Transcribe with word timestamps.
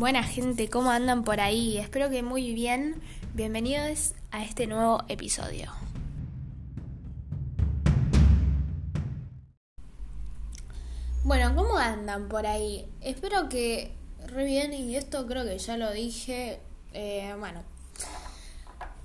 Buena 0.00 0.22
gente, 0.22 0.70
¿cómo 0.70 0.90
andan 0.90 1.24
por 1.24 1.40
ahí? 1.40 1.76
Espero 1.76 2.08
que 2.08 2.22
muy 2.22 2.54
bien. 2.54 3.02
Bienvenidos 3.34 4.14
a 4.30 4.42
este 4.42 4.66
nuevo 4.66 5.02
episodio. 5.08 5.70
Bueno, 11.22 11.54
¿cómo 11.54 11.76
andan 11.76 12.30
por 12.30 12.46
ahí? 12.46 12.86
Espero 13.02 13.50
que 13.50 13.92
re 14.26 14.44
bien 14.46 14.72
y 14.72 14.96
esto 14.96 15.26
creo 15.26 15.44
que 15.44 15.58
ya 15.58 15.76
lo 15.76 15.92
dije. 15.92 16.60
Eh, 16.94 17.34
bueno, 17.38 17.62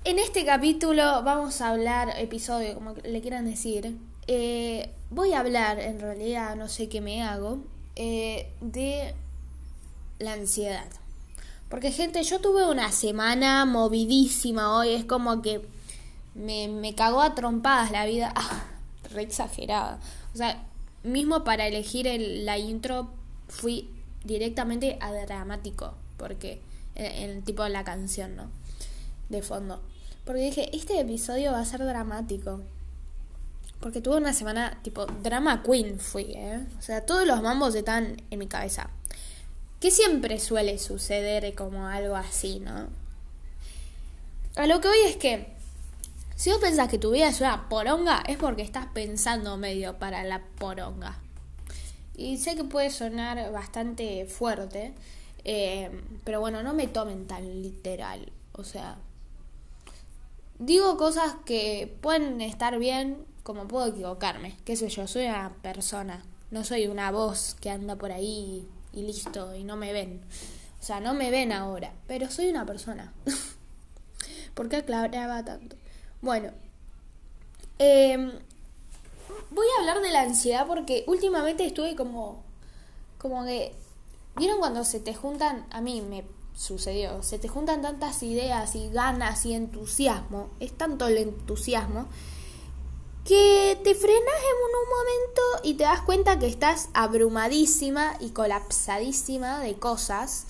en 0.04 0.18
este 0.18 0.46
capítulo 0.46 1.22
vamos 1.22 1.60
a 1.60 1.72
hablar, 1.72 2.14
episodio, 2.16 2.72
como 2.72 2.94
le 3.04 3.20
quieran 3.20 3.44
decir, 3.44 3.98
eh, 4.28 4.88
voy 5.10 5.34
a 5.34 5.40
hablar, 5.40 5.78
en 5.78 6.00
realidad 6.00 6.56
no 6.56 6.68
sé 6.68 6.88
qué 6.88 7.02
me 7.02 7.22
hago, 7.22 7.58
eh, 7.96 8.50
de 8.62 9.14
la 10.18 10.32
ansiedad. 10.32 10.86
Porque 11.68 11.90
gente, 11.90 12.22
yo 12.22 12.40
tuve 12.40 12.68
una 12.70 12.92
semana 12.92 13.64
movidísima 13.64 14.76
hoy, 14.76 14.90
es 14.90 15.04
como 15.04 15.42
que 15.42 15.66
me, 16.34 16.68
me 16.68 16.94
cagó 16.94 17.22
a 17.22 17.34
trompadas 17.34 17.90
la 17.90 18.06
vida, 18.06 18.32
ah, 18.36 18.64
re 19.12 19.22
exagerada. 19.22 19.98
O 20.34 20.36
sea, 20.36 20.64
mismo 21.02 21.44
para 21.44 21.66
elegir 21.66 22.06
el, 22.06 22.44
la 22.46 22.58
intro 22.58 23.10
fui 23.48 23.90
directamente 24.24 24.98
a 25.00 25.12
dramático, 25.12 25.94
porque 26.16 26.60
el, 26.94 27.30
el 27.30 27.42
tipo 27.42 27.62
de 27.62 27.70
la 27.70 27.84
canción, 27.84 28.36
¿no? 28.36 28.50
De 29.28 29.42
fondo. 29.42 29.80
Porque 30.24 30.40
dije, 30.42 30.76
este 30.76 31.00
episodio 31.00 31.52
va 31.52 31.60
a 31.60 31.64
ser 31.64 31.84
dramático. 31.84 32.60
Porque 33.80 34.00
tuve 34.00 34.16
una 34.16 34.32
semana 34.32 34.78
tipo 34.82 35.06
drama 35.06 35.62
queen 35.62 36.00
fui, 36.00 36.32
¿eh? 36.34 36.66
O 36.78 36.82
sea, 36.82 37.04
todos 37.04 37.26
los 37.26 37.42
mambos 37.42 37.74
están 37.74 38.22
en 38.30 38.38
mi 38.38 38.46
cabeza. 38.46 38.90
Que 39.80 39.90
siempre 39.90 40.38
suele 40.38 40.78
suceder 40.78 41.54
como 41.54 41.86
algo 41.86 42.16
así, 42.16 42.60
¿no? 42.60 42.88
A 44.56 44.66
lo 44.66 44.80
que 44.80 44.88
hoy 44.88 44.98
es 45.06 45.16
que, 45.16 45.48
si 46.34 46.50
vos 46.50 46.60
pensás 46.60 46.88
que 46.88 46.98
tu 46.98 47.10
vida 47.10 47.28
es 47.28 47.40
una 47.40 47.68
poronga, 47.68 48.22
es 48.26 48.38
porque 48.38 48.62
estás 48.62 48.86
pensando 48.86 49.58
medio 49.58 49.98
para 49.98 50.24
la 50.24 50.42
poronga. 50.58 51.18
Y 52.16 52.38
sé 52.38 52.56
que 52.56 52.64
puede 52.64 52.88
sonar 52.88 53.52
bastante 53.52 54.24
fuerte, 54.24 54.94
eh, 55.44 55.90
pero 56.24 56.40
bueno, 56.40 56.62
no 56.62 56.72
me 56.72 56.86
tomen 56.86 57.26
tan 57.26 57.62
literal. 57.62 58.32
O 58.52 58.64
sea, 58.64 58.96
digo 60.58 60.96
cosas 60.96 61.34
que 61.44 61.94
pueden 62.00 62.40
estar 62.40 62.78
bien, 62.78 63.18
como 63.42 63.68
puedo 63.68 63.88
equivocarme. 63.88 64.56
Qué 64.64 64.76
sé 64.76 64.88
yo, 64.88 65.06
soy 65.06 65.26
una 65.26 65.54
persona, 65.60 66.24
no 66.50 66.64
soy 66.64 66.86
una 66.86 67.10
voz 67.10 67.54
que 67.60 67.68
anda 67.68 67.96
por 67.96 68.10
ahí 68.10 68.66
y 68.96 69.02
listo, 69.02 69.54
y 69.54 69.62
no 69.62 69.76
me 69.76 69.92
ven. 69.92 70.22
O 70.80 70.82
sea, 70.82 71.00
no 71.00 71.14
me 71.14 71.30
ven 71.30 71.52
ahora, 71.52 71.92
pero 72.08 72.30
soy 72.30 72.48
una 72.48 72.64
persona. 72.64 73.12
¿Por 74.54 74.68
qué 74.68 74.76
aclaraba 74.76 75.44
tanto? 75.44 75.76
Bueno, 76.22 76.50
eh, 77.78 78.16
voy 79.50 79.66
a 79.66 79.80
hablar 79.80 80.00
de 80.00 80.10
la 80.10 80.22
ansiedad 80.22 80.66
porque 80.66 81.04
últimamente 81.06 81.66
estuve 81.66 81.94
como, 81.94 82.42
como 83.18 83.44
que, 83.44 83.74
¿vieron 84.36 84.58
cuando 84.58 84.82
se 84.84 84.98
te 84.98 85.14
juntan? 85.14 85.66
A 85.70 85.82
mí 85.82 86.00
me 86.00 86.24
sucedió, 86.54 87.22
se 87.22 87.38
te 87.38 87.48
juntan 87.48 87.82
tantas 87.82 88.22
ideas 88.22 88.74
y 88.76 88.88
ganas 88.88 89.44
y 89.44 89.52
entusiasmo, 89.52 90.48
es 90.58 90.72
tanto 90.72 91.06
el 91.06 91.18
entusiasmo 91.18 92.08
que 93.26 93.76
te 93.82 93.96
frenas 93.96 94.22
en 94.22 94.56
un 94.62 94.88
momento 94.88 95.42
y 95.64 95.74
te 95.74 95.82
das 95.82 96.00
cuenta 96.02 96.38
que 96.38 96.46
estás 96.46 96.90
abrumadísima 96.94 98.14
y 98.20 98.30
colapsadísima 98.30 99.58
de 99.58 99.74
cosas 99.74 100.46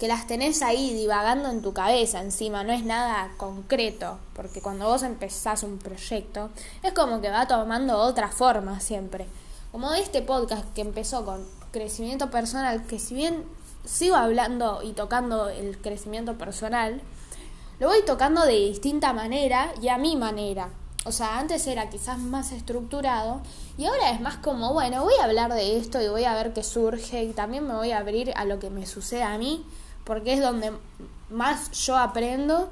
que 0.00 0.08
las 0.08 0.26
tenés 0.26 0.62
ahí 0.62 0.94
divagando 0.94 1.50
en 1.50 1.60
tu 1.60 1.74
cabeza 1.74 2.20
encima, 2.20 2.64
no 2.64 2.72
es 2.72 2.84
nada 2.84 3.32
concreto, 3.36 4.18
porque 4.34 4.62
cuando 4.62 4.86
vos 4.86 5.02
empezás 5.02 5.62
un 5.62 5.78
proyecto 5.78 6.48
es 6.82 6.94
como 6.94 7.20
que 7.20 7.30
va 7.30 7.46
tomando 7.46 7.98
otra 7.98 8.28
forma 8.28 8.80
siempre. 8.80 9.26
Como 9.70 9.92
este 9.92 10.22
podcast 10.22 10.64
que 10.74 10.80
empezó 10.80 11.24
con 11.26 11.46
crecimiento 11.70 12.30
personal, 12.30 12.86
que 12.86 12.98
si 12.98 13.14
bien 13.14 13.44
sigo 13.84 14.16
hablando 14.16 14.82
y 14.82 14.92
tocando 14.92 15.50
el 15.50 15.78
crecimiento 15.78 16.38
personal, 16.38 17.02
lo 17.78 17.88
voy 17.88 18.02
tocando 18.06 18.46
de 18.46 18.54
distinta 18.54 19.12
manera 19.12 19.74
y 19.82 19.88
a 19.88 19.98
mi 19.98 20.16
manera. 20.16 20.70
O 21.06 21.12
sea, 21.12 21.38
antes 21.38 21.64
era 21.68 21.88
quizás 21.88 22.18
más 22.18 22.50
estructurado 22.50 23.40
y 23.78 23.84
ahora 23.84 24.10
es 24.10 24.20
más 24.20 24.38
como, 24.38 24.72
bueno, 24.72 25.04
voy 25.04 25.14
a 25.20 25.24
hablar 25.24 25.54
de 25.54 25.78
esto 25.78 26.02
y 26.02 26.08
voy 26.08 26.24
a 26.24 26.34
ver 26.34 26.52
qué 26.52 26.64
surge 26.64 27.22
y 27.22 27.32
también 27.32 27.64
me 27.64 27.74
voy 27.74 27.92
a 27.92 27.98
abrir 27.98 28.32
a 28.34 28.44
lo 28.44 28.58
que 28.58 28.70
me 28.70 28.86
sucede 28.86 29.22
a 29.22 29.38
mí, 29.38 29.64
porque 30.02 30.32
es 30.32 30.40
donde 30.40 30.72
más 31.30 31.70
yo 31.70 31.96
aprendo, 31.96 32.68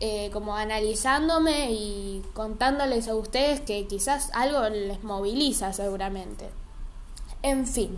eh, 0.00 0.30
como 0.32 0.56
analizándome 0.56 1.70
y 1.70 2.24
contándoles 2.34 3.06
a 3.06 3.14
ustedes 3.14 3.60
que 3.60 3.86
quizás 3.86 4.30
algo 4.34 4.68
les 4.68 5.04
moviliza 5.04 5.72
seguramente. 5.72 6.50
En 7.42 7.68
fin, 7.68 7.96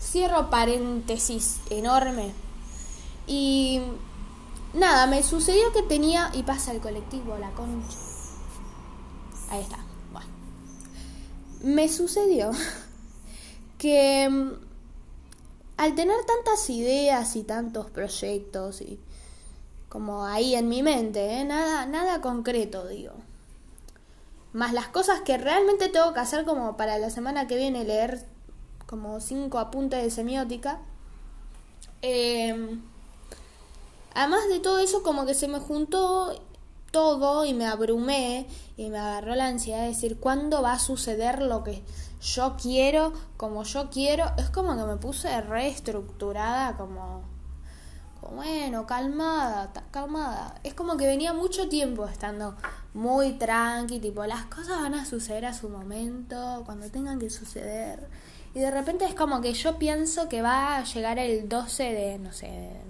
cierro 0.00 0.50
paréntesis 0.50 1.58
enorme 1.70 2.32
y 3.26 3.82
nada, 4.72 5.08
me 5.08 5.24
sucedió 5.24 5.72
que 5.72 5.82
tenía, 5.82 6.30
y 6.32 6.44
pasa 6.44 6.70
el 6.70 6.78
colectivo, 6.78 7.36
la 7.38 7.50
concha 7.50 8.07
Ahí 9.50 9.62
está. 9.62 9.78
Bueno. 10.12 10.28
Me 11.62 11.88
sucedió 11.88 12.50
que 13.78 14.28
mm, 14.28 14.52
al 15.76 15.94
tener 15.94 16.16
tantas 16.24 16.68
ideas 16.70 17.36
y 17.36 17.44
tantos 17.44 17.90
proyectos 17.90 18.80
y 18.80 18.98
como 19.88 20.24
ahí 20.26 20.54
en 20.54 20.68
mi 20.68 20.82
mente, 20.82 21.40
¿eh? 21.40 21.44
nada, 21.44 21.86
nada 21.86 22.20
concreto, 22.20 22.86
digo. 22.86 23.12
Más 24.52 24.72
las 24.72 24.88
cosas 24.88 25.20
que 25.22 25.38
realmente 25.38 25.88
tengo 25.88 26.12
que 26.12 26.20
hacer 26.20 26.44
como 26.44 26.76
para 26.76 26.98
la 26.98 27.10
semana 27.10 27.46
que 27.46 27.56
viene 27.56 27.84
leer 27.84 28.26
como 28.86 29.20
cinco 29.20 29.58
apuntes 29.58 30.02
de 30.02 30.10
semiótica. 30.10 30.80
Eh, 32.02 32.78
además 34.14 34.48
de 34.48 34.60
todo 34.60 34.78
eso, 34.78 35.02
como 35.02 35.26
que 35.26 35.34
se 35.34 35.48
me 35.48 35.58
juntó 35.58 36.32
todo 36.90 37.44
y 37.44 37.54
me 37.54 37.66
abrumé 37.66 38.46
y 38.76 38.90
me 38.90 38.98
agarró 38.98 39.34
la 39.34 39.46
ansiedad 39.46 39.82
de 39.82 39.88
decir 39.88 40.18
cuándo 40.18 40.62
va 40.62 40.72
a 40.72 40.78
suceder 40.78 41.42
lo 41.42 41.64
que 41.64 41.82
yo 42.20 42.56
quiero, 42.60 43.12
como 43.36 43.62
yo 43.64 43.90
quiero. 43.90 44.32
Es 44.36 44.50
como 44.50 44.76
que 44.76 44.84
me 44.84 44.96
puse 44.96 45.40
reestructurada, 45.40 46.76
como, 46.76 47.22
como 48.20 48.36
bueno, 48.36 48.86
calmada, 48.86 49.72
calmada. 49.90 50.54
Es 50.64 50.74
como 50.74 50.96
que 50.96 51.06
venía 51.06 51.32
mucho 51.32 51.68
tiempo 51.68 52.06
estando 52.06 52.56
muy 52.94 53.32
tranqui, 53.32 54.00
tipo, 54.00 54.24
las 54.26 54.46
cosas 54.46 54.80
van 54.80 54.94
a 54.94 55.04
suceder 55.04 55.46
a 55.46 55.54
su 55.54 55.68
momento, 55.68 56.62
cuando 56.64 56.90
tengan 56.90 57.18
que 57.18 57.30
suceder. 57.30 58.08
Y 58.54 58.60
de 58.60 58.70
repente 58.70 59.04
es 59.04 59.14
como 59.14 59.40
que 59.40 59.52
yo 59.52 59.78
pienso 59.78 60.28
que 60.28 60.42
va 60.42 60.78
a 60.78 60.84
llegar 60.84 61.18
el 61.18 61.48
12 61.48 61.82
de, 61.82 62.18
no 62.18 62.32
sé, 62.32 62.80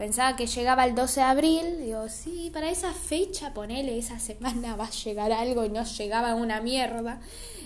Pensaba 0.00 0.34
que 0.34 0.46
llegaba 0.46 0.86
el 0.86 0.94
12 0.94 1.20
de 1.20 1.26
abril, 1.26 1.78
digo, 1.82 2.08
sí, 2.08 2.50
para 2.54 2.70
esa 2.70 2.94
fecha, 2.94 3.52
ponele, 3.52 3.98
esa 3.98 4.18
semana 4.18 4.74
va 4.74 4.86
a 4.86 4.90
llegar 4.90 5.30
algo 5.30 5.62
y 5.66 5.68
no 5.68 5.84
llegaba 5.84 6.34
una 6.34 6.62
mierda. 6.62 7.20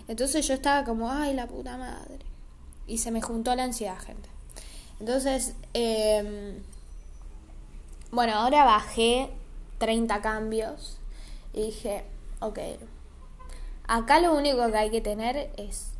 Entonces 0.08 0.44
yo 0.48 0.54
estaba 0.54 0.82
como, 0.82 1.12
ay, 1.12 1.32
la 1.32 1.46
puta 1.46 1.76
madre. 1.76 2.18
Y 2.88 2.98
se 2.98 3.12
me 3.12 3.22
juntó 3.22 3.54
la 3.54 3.62
ansiedad, 3.62 3.96
gente. 4.00 4.28
Entonces, 4.98 5.54
eh, 5.74 6.60
bueno, 8.10 8.32
ahora 8.32 8.64
bajé 8.64 9.30
30 9.78 10.20
cambios 10.20 10.98
y 11.52 11.66
dije, 11.66 12.04
ok, 12.40 12.58
acá 13.86 14.18
lo 14.18 14.34
único 14.34 14.68
que 14.72 14.76
hay 14.76 14.90
que 14.90 15.00
tener 15.00 15.52
es 15.56 15.90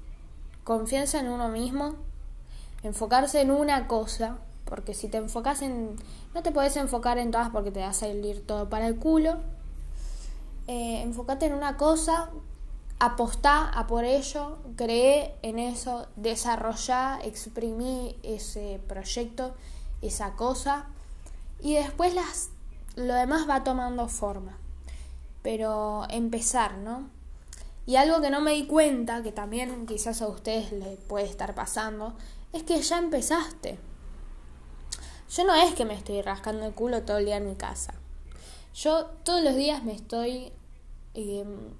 confianza 0.65 1.21
en 1.21 1.29
uno 1.29 1.49
mismo, 1.49 1.95
enfocarse 2.83 3.41
en 3.41 3.53
una 3.53 3.87
cosa 3.87 4.39
porque 4.65 4.95
si 4.95 5.09
te 5.09 5.19
enfocas 5.19 5.63
en... 5.63 5.97
No 6.35 6.43
te 6.43 6.53
puedes 6.53 6.77
enfocar 6.77 7.19
en 7.19 7.31
todas 7.31 7.51
porque 7.51 7.71
te 7.71 7.81
va 7.81 7.89
a 7.89 7.93
salir 7.93 8.47
todo 8.47 8.69
para 8.69 8.87
el 8.87 8.97
culo. 8.97 9.39
Eh, 10.67 11.03
enfócate 11.03 11.47
en 11.47 11.55
una 11.55 11.77
cosa, 11.77 12.31
apostá 12.99 13.69
a 13.69 13.87
por 13.87 14.05
ello, 14.05 14.59
cree 14.77 15.35
en 15.43 15.59
eso, 15.59 16.07
desarrollá, 16.17 17.19
exprimí 17.23 18.17
ese 18.23 18.81
proyecto, 18.89 19.55
esa 20.01 20.35
cosa. 20.35 20.87
Y 21.61 21.75
después 21.75 22.15
las, 22.15 22.51
lo 22.97 23.15
demás 23.15 23.49
va 23.49 23.65
tomando 23.65 24.09
forma. 24.09 24.57
Pero 25.43 26.07
empezar, 26.09 26.79
¿no? 26.79 27.11
Y 27.87 27.97
algo 27.97 28.23
que 28.23 28.31
no 28.31 28.41
me 28.41 28.53
di 28.53 28.67
cuenta, 28.67 29.23
que 29.23 29.33
también 29.33 29.87
quizás 29.87 30.23
a 30.23 30.29
ustedes 30.29 30.73
les 30.73 30.99
puede 31.01 31.27
estar 31.27 31.55
pasando, 31.55 32.15
es 32.55 32.63
que 32.63 32.81
ya 32.81 32.99
empezaste. 32.99 33.79
Yo 35.35 35.45
no 35.45 35.55
es 35.55 35.75
que 35.75 35.85
me 35.85 35.95
estoy 35.95 36.23
rascando 36.23 36.65
el 36.65 36.75
culo 36.75 37.03
todo 37.03 37.19
el 37.19 37.25
día 37.25 37.39
en 37.39 37.47
mi 37.47 37.57
casa. 37.57 37.95
Yo 38.75 39.07
todos 39.25 39.43
los 39.43 39.57
días 39.57 39.83
me 39.83 39.93
estoy, 39.93 40.53
em, 41.15 41.71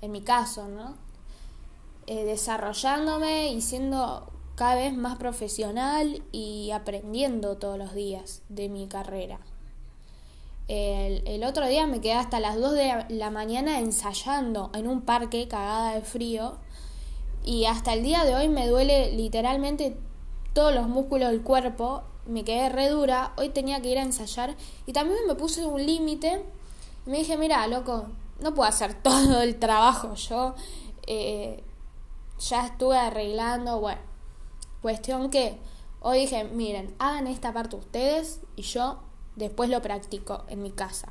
en 0.00 0.12
mi 0.12 0.22
caso, 0.22 0.66
¿no? 0.66 0.96
Eh, 2.06 2.24
desarrollándome 2.24 3.52
y 3.52 3.60
siendo 3.60 4.32
cada 4.56 4.74
vez 4.76 4.96
más 4.96 5.18
profesional 5.18 6.22
y 6.32 6.70
aprendiendo 6.72 7.58
todos 7.58 7.78
los 7.78 7.94
días 7.94 8.42
de 8.48 8.68
mi 8.68 8.88
carrera. 8.88 9.38
El, 10.68 11.44
otro 11.44 11.66
día 11.68 11.86
me 11.86 12.00
quedé 12.00 12.14
hasta 12.14 12.40
las 12.40 12.56
2 12.56 12.72
de 12.72 13.04
la 13.10 13.30
mañana 13.30 13.78
ensayando 13.78 14.70
en 14.74 14.88
un 14.88 15.02
parque 15.02 15.46
cagada 15.46 15.94
de 15.94 16.00
frío 16.00 16.58
y 17.44 17.66
hasta 17.66 17.92
el 17.92 18.02
día 18.02 18.24
de 18.24 18.34
hoy 18.34 18.48
me 18.48 18.66
duele 18.66 19.12
literalmente 19.12 19.96
todos 20.54 20.74
los 20.74 20.88
músculos 20.88 21.30
del 21.30 21.42
cuerpo, 21.42 22.02
me 22.26 22.44
quedé 22.44 22.68
re 22.68 22.88
dura, 22.88 23.32
hoy 23.36 23.50
tenía 23.50 23.80
que 23.80 23.88
ir 23.88 23.98
a 23.98 24.02
ensayar 24.02 24.56
y 24.86 24.92
también 24.92 25.18
me 25.26 25.34
puse 25.34 25.64
un 25.64 25.84
límite 25.84 26.44
y 27.06 27.10
me 27.10 27.18
dije, 27.18 27.36
mira, 27.36 27.66
loco, 27.66 28.06
no 28.40 28.54
puedo 28.54 28.68
hacer 28.68 28.94
todo 29.02 29.42
el 29.42 29.58
trabajo 29.58 30.14
yo, 30.14 30.54
eh, 31.06 31.62
ya 32.38 32.66
estuve 32.66 32.98
arreglando, 32.98 33.80
bueno, 33.80 34.00
cuestión 34.82 35.30
que 35.30 35.58
hoy 36.00 36.20
dije, 36.20 36.44
miren, 36.44 36.94
hagan 36.98 37.26
esta 37.26 37.52
parte 37.52 37.76
ustedes 37.76 38.40
y 38.56 38.62
yo 38.62 38.98
después 39.36 39.70
lo 39.70 39.80
practico 39.82 40.44
en 40.48 40.62
mi 40.62 40.70
casa. 40.70 41.08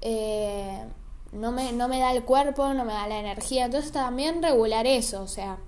Eh, 0.00 0.84
no, 1.32 1.52
me, 1.52 1.72
no 1.72 1.88
me 1.88 1.98
da 1.98 2.12
el 2.12 2.24
cuerpo, 2.24 2.72
no 2.74 2.84
me 2.84 2.92
da 2.92 3.06
la 3.08 3.18
energía, 3.18 3.66
entonces 3.66 3.92
también 3.92 4.42
regular 4.42 4.86
eso, 4.86 5.22
o 5.22 5.26
sea, 5.26 5.58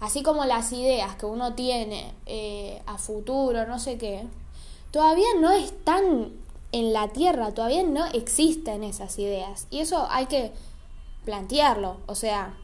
así 0.00 0.22
como 0.22 0.44
las 0.44 0.72
ideas 0.72 1.16
que 1.16 1.26
uno 1.26 1.54
tiene 1.54 2.14
eh, 2.26 2.82
a 2.86 2.98
futuro, 2.98 3.66
no 3.66 3.78
sé 3.78 3.98
qué, 3.98 4.26
todavía 4.90 5.28
no 5.40 5.50
están 5.52 6.32
en 6.72 6.92
la 6.92 7.08
tierra, 7.08 7.52
todavía 7.52 7.82
no 7.82 8.04
existen 8.06 8.84
esas 8.84 9.18
ideas. 9.18 9.66
Y 9.70 9.80
eso 9.80 10.06
hay 10.10 10.26
que 10.26 10.52
plantearlo, 11.24 11.98
o 12.06 12.14
sea, 12.14 12.56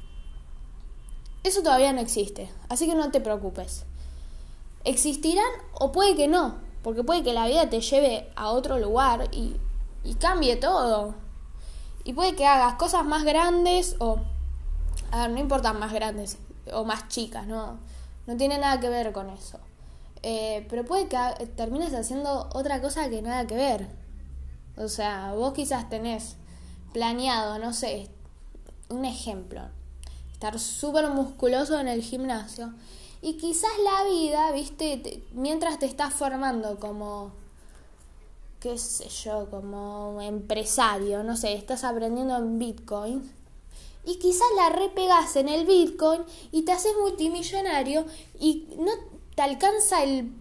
eso 1.44 1.62
todavía 1.62 1.92
no 1.92 2.00
existe, 2.00 2.50
así 2.68 2.86
que 2.86 2.94
no 2.94 3.10
te 3.10 3.20
preocupes. 3.20 3.84
¿Existirán 4.84 5.50
o 5.74 5.92
puede 5.92 6.16
que 6.16 6.28
no? 6.28 6.56
Porque 6.82 7.04
puede 7.04 7.22
que 7.22 7.32
la 7.32 7.46
vida 7.46 7.70
te 7.70 7.80
lleve 7.80 8.28
a 8.34 8.50
otro 8.50 8.78
lugar 8.78 9.28
y, 9.30 9.56
y 10.02 10.14
cambie 10.14 10.56
todo. 10.56 11.14
Y 12.04 12.14
puede 12.14 12.34
que 12.34 12.46
hagas 12.46 12.74
cosas 12.74 13.04
más 13.04 13.22
grandes 13.22 13.94
o... 14.00 14.18
A 15.12 15.22
ver, 15.22 15.30
no 15.30 15.38
importan 15.38 15.78
más 15.78 15.92
grandes 15.92 16.38
o 16.72 16.84
más 16.84 17.08
chicas, 17.08 17.46
no, 17.46 17.78
no 18.26 18.36
tiene 18.36 18.58
nada 18.58 18.78
que 18.80 18.88
ver 18.88 19.12
con 19.12 19.30
eso. 19.30 19.58
Eh, 20.22 20.66
pero 20.70 20.84
puede 20.84 21.08
que 21.08 21.18
termines 21.56 21.92
haciendo 21.94 22.48
otra 22.52 22.80
cosa 22.80 23.08
que 23.08 23.22
nada 23.22 23.46
que 23.46 23.56
ver. 23.56 23.88
O 24.76 24.88
sea, 24.88 25.32
vos 25.34 25.52
quizás 25.52 25.88
tenés 25.88 26.36
planeado, 26.92 27.58
no 27.58 27.72
sé, 27.72 28.08
un 28.88 29.04
ejemplo, 29.04 29.62
estar 30.32 30.58
súper 30.58 31.08
musculoso 31.08 31.80
en 31.80 31.88
el 31.88 32.02
gimnasio 32.02 32.72
y 33.24 33.34
quizás 33.34 33.70
la 33.84 34.04
vida, 34.10 34.50
viste, 34.50 35.22
mientras 35.32 35.78
te 35.78 35.86
estás 35.86 36.12
formando 36.12 36.80
como, 36.80 37.30
qué 38.58 38.76
sé 38.76 39.08
yo, 39.08 39.48
como 39.48 40.20
empresario, 40.20 41.22
no 41.22 41.36
sé, 41.36 41.52
estás 41.52 41.84
aprendiendo 41.84 42.36
en 42.36 42.58
Bitcoin. 42.58 43.41
Y 44.04 44.18
quizás 44.18 44.48
la 44.56 44.70
repegas 44.70 45.36
en 45.36 45.48
el 45.48 45.66
Bitcoin 45.66 46.22
y 46.50 46.62
te 46.62 46.72
haces 46.72 46.92
multimillonario 47.00 48.04
y 48.38 48.68
no 48.78 48.90
te 49.34 49.42
alcanza 49.42 50.02
el, 50.02 50.32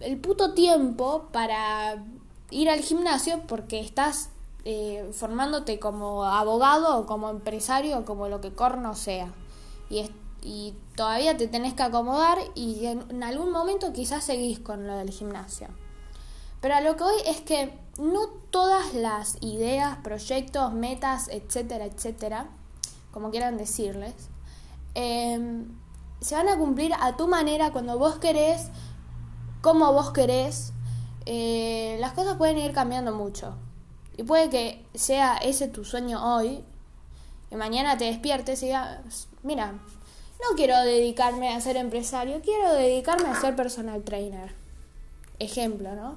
el 0.00 0.18
puto 0.18 0.54
tiempo 0.54 1.28
para 1.32 2.02
ir 2.50 2.70
al 2.70 2.80
gimnasio 2.80 3.42
porque 3.46 3.80
estás 3.80 4.30
eh, 4.68 5.08
formándote 5.12 5.78
como 5.78 6.24
abogado 6.24 6.98
o 6.98 7.06
como 7.06 7.30
empresario 7.30 8.00
o 8.00 8.04
como 8.04 8.26
lo 8.26 8.40
que 8.40 8.52
corno 8.52 8.96
sea. 8.96 9.32
Y 10.42 10.74
todavía 10.96 11.36
te 11.36 11.46
tenés 11.46 11.74
que 11.74 11.84
acomodar 11.84 12.38
y 12.56 12.86
en, 12.86 13.22
algún 13.22 13.52
momento 13.52 13.92
quizás 13.92 14.24
seguís 14.24 14.58
con 14.58 14.88
lo 14.88 14.96
del 14.96 15.10
gimnasio. 15.10 15.68
Pero 16.60 16.74
a 16.74 16.80
lo 16.80 16.96
que 16.96 17.04
hoy 17.04 17.14
es 17.26 17.40
que 17.42 17.78
no 17.98 18.26
todas 18.50 18.92
las 18.94 19.36
ideas, 19.40 19.98
proyectos, 20.02 20.72
metas, 20.72 21.28
etcétera, 21.28 21.84
etcétera, 21.84 22.48
como 23.16 23.30
quieran 23.30 23.56
decirles, 23.56 24.12
em, 24.92 25.64
se 26.20 26.34
van 26.34 26.50
a 26.50 26.58
cumplir 26.58 26.92
a 27.00 27.16
tu 27.16 27.26
manera 27.26 27.72
cuando 27.72 27.98
vos 27.98 28.16
querés, 28.16 28.66
como 29.62 29.90
vos 29.90 30.10
querés. 30.10 30.74
Eh, 31.24 31.96
las 31.98 32.12
cosas 32.12 32.36
pueden 32.36 32.58
ir 32.58 32.72
cambiando 32.72 33.12
mucho. 33.14 33.56
Y 34.18 34.22
puede 34.22 34.50
que 34.50 34.84
sea 34.92 35.38
ese 35.38 35.66
tu 35.66 35.86
sueño 35.86 36.36
hoy, 36.36 36.62
y 37.50 37.56
mañana 37.56 37.96
te 37.96 38.04
despiertes 38.04 38.62
y 38.62 38.66
digas, 38.66 39.28
mira, 39.42 39.72
no 39.72 40.54
quiero 40.54 40.78
dedicarme 40.82 41.54
a 41.54 41.60
ser 41.62 41.78
empresario, 41.78 42.42
quiero 42.42 42.74
dedicarme 42.74 43.30
a 43.30 43.40
ser 43.40 43.56
personal 43.56 44.04
trainer. 44.04 44.54
Ejemplo, 45.38 45.94
¿no? 45.94 46.16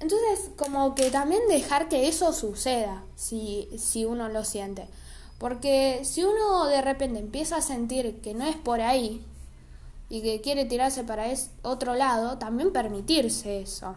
Entonces, 0.00 0.50
como 0.58 0.94
que 0.94 1.10
también 1.10 1.40
dejar 1.48 1.88
que 1.88 2.08
eso 2.08 2.34
suceda, 2.34 3.02
si, 3.16 3.70
si 3.78 4.04
uno 4.04 4.28
lo 4.28 4.44
siente. 4.44 4.86
Porque 5.38 6.00
si 6.04 6.24
uno 6.24 6.66
de 6.66 6.80
repente 6.80 7.18
empieza 7.18 7.56
a 7.56 7.62
sentir 7.62 8.20
que 8.20 8.34
no 8.34 8.44
es 8.44 8.56
por 8.56 8.80
ahí 8.80 9.24
y 10.08 10.22
que 10.22 10.40
quiere 10.40 10.64
tirarse 10.64 11.04
para 11.04 11.26
otro 11.62 11.94
lado, 11.94 12.38
también 12.38 12.72
permitirse 12.72 13.60
eso. 13.60 13.96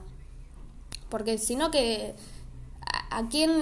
Porque 1.09 1.37
si 1.37 1.55
no 1.55 1.71
que 1.71 2.15
a, 2.81 3.19
a 3.19 3.29
quién 3.29 3.61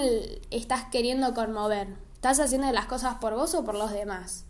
estás 0.51 0.85
queriendo 0.85 1.33
conmover, 1.33 1.89
¿estás 2.15 2.39
haciendo 2.39 2.71
las 2.71 2.85
cosas 2.85 3.15
por 3.15 3.35
vos 3.35 3.53
o 3.53 3.63
por 3.63 3.75
los 3.75 3.91
demás? 3.91 4.45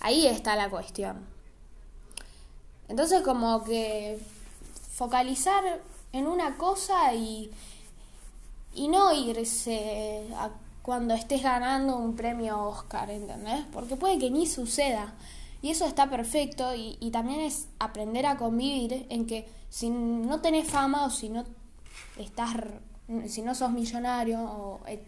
Ahí 0.00 0.26
está 0.26 0.56
la 0.56 0.68
cuestión. 0.68 1.26
Entonces 2.88 3.22
como 3.22 3.64
que 3.64 4.20
focalizar 4.92 5.80
en 6.12 6.26
una 6.26 6.56
cosa 6.58 7.14
y, 7.14 7.50
y 8.74 8.88
no 8.88 9.12
irse 9.14 10.26
a 10.36 10.50
cuando 10.82 11.14
estés 11.14 11.42
ganando 11.42 11.96
un 11.96 12.16
premio 12.16 12.60
Oscar, 12.60 13.10
¿entendés? 13.10 13.64
Porque 13.72 13.96
puede 13.96 14.18
que 14.18 14.30
ni 14.30 14.46
suceda. 14.46 15.14
Y 15.62 15.70
eso 15.70 15.86
está 15.86 16.10
perfecto 16.10 16.74
y, 16.74 16.96
y 17.00 17.10
también 17.10 17.40
es 17.40 17.68
aprender 17.78 18.26
a 18.26 18.36
convivir 18.36 19.06
en 19.08 19.26
que 19.26 19.48
si 19.70 19.90
no 19.90 20.40
tenés 20.40 20.68
fama 20.68 21.06
o 21.06 21.10
si 21.10 21.28
no 21.28 21.44
estás, 22.18 22.56
si 23.28 23.42
no 23.42 23.54
sos 23.54 23.70
millonario 23.70 24.42
o 24.42 24.80
eh, 24.86 25.02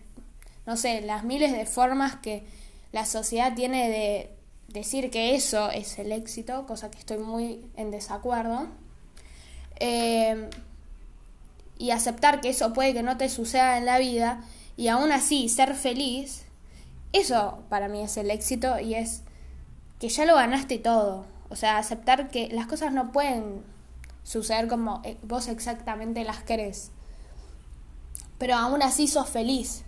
no 0.66 0.76
sé, 0.76 1.02
las 1.02 1.24
miles 1.24 1.52
de 1.52 1.66
formas 1.66 2.16
que 2.16 2.44
la 2.92 3.04
sociedad 3.04 3.54
tiene 3.54 3.90
de 3.90 4.30
decir 4.68 5.10
que 5.10 5.34
eso 5.34 5.70
es 5.70 5.98
el 5.98 6.12
éxito, 6.12 6.66
cosa 6.66 6.90
que 6.90 6.98
estoy 6.98 7.18
muy 7.18 7.64
en 7.76 7.90
desacuerdo, 7.90 8.68
eh, 9.80 10.48
y 11.76 11.90
aceptar 11.90 12.40
que 12.40 12.50
eso 12.50 12.72
puede 12.72 12.94
que 12.94 13.02
no 13.02 13.16
te 13.16 13.28
suceda 13.28 13.76
en 13.78 13.84
la 13.84 13.98
vida 13.98 14.44
y 14.76 14.88
aún 14.88 15.12
así 15.12 15.48
ser 15.48 15.74
feliz, 15.74 16.44
eso 17.12 17.62
para 17.68 17.88
mí 17.88 18.02
es 18.02 18.16
el 18.16 18.30
éxito 18.30 18.78
y 18.80 18.94
es 18.94 19.22
que 19.98 20.08
ya 20.08 20.24
lo 20.24 20.34
ganaste 20.34 20.78
todo. 20.78 21.26
O 21.48 21.56
sea, 21.56 21.78
aceptar 21.78 22.30
que 22.30 22.48
las 22.48 22.66
cosas 22.66 22.92
no 22.92 23.12
pueden 23.12 23.62
suceder 24.24 24.66
como 24.68 25.00
eh, 25.04 25.16
vos 25.22 25.48
exactamente 25.48 26.24
las 26.24 26.42
querés. 26.42 26.90
Pero 28.38 28.56
aún 28.56 28.82
así 28.82 29.06
sos 29.06 29.28
feliz. 29.28 29.84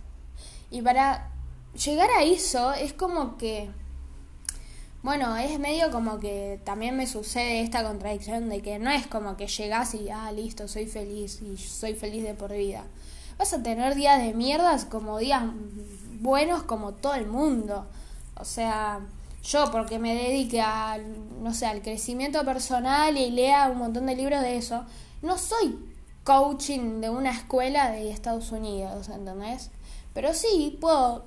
Y 0.71 0.81
para 0.81 1.31
llegar 1.73 2.09
a 2.11 2.23
eso 2.23 2.73
es 2.73 2.93
como 2.93 3.37
que 3.37 3.69
bueno, 5.03 5.37
es 5.37 5.57
medio 5.59 5.89
como 5.89 6.19
que 6.19 6.59
también 6.65 6.97
me 6.97 7.07
sucede 7.07 7.61
esta 7.61 7.81
contradicción 7.81 8.49
de 8.49 8.61
que 8.61 8.77
no 8.77 8.89
es 8.89 9.07
como 9.07 9.37
que 9.37 9.47
llegas 9.47 9.93
y, 9.93 10.09
ah, 10.09 10.31
listo, 10.33 10.67
soy 10.67 10.85
feliz 10.85 11.41
y 11.41 11.55
soy 11.55 11.93
feliz 11.93 12.23
de 12.23 12.33
por 12.33 12.51
vida. 12.51 12.83
Vas 13.37 13.53
a 13.53 13.61
tener 13.61 13.95
días 13.95 14.21
de 14.21 14.33
mierdas 14.33 14.85
como 14.85 15.19
días 15.19 15.43
buenos 16.19 16.63
como 16.63 16.93
todo 16.93 17.13
el 17.15 17.27
mundo. 17.27 17.85
O 18.35 18.45
sea, 18.45 18.99
yo 19.43 19.71
porque 19.71 19.99
me 19.99 20.13
dedique 20.15 20.61
a, 20.61 20.97
no 21.41 21.53
sé, 21.53 21.65
al 21.65 21.81
crecimiento 21.81 22.43
personal 22.43 23.17
y 23.17 23.31
lea 23.31 23.69
un 23.69 23.77
montón 23.77 24.07
de 24.07 24.15
libros 24.15 24.41
de 24.41 24.57
eso, 24.57 24.83
no 25.21 25.37
soy 25.37 25.77
coaching 26.23 26.99
de 26.99 27.09
una 27.09 27.31
escuela 27.31 27.89
de 27.91 28.11
Estados 28.11 28.51
Unidos, 28.51 29.07
¿entendés? 29.09 29.71
Pero 30.13 30.33
sí, 30.33 30.77
puedo, 30.81 31.23